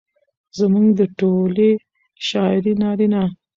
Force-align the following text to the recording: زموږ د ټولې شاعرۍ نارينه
زموږ 0.57 0.87
د 0.99 1.01
ټولې 1.19 1.69
شاعرۍ 2.27 2.73
نارينه 2.81 3.21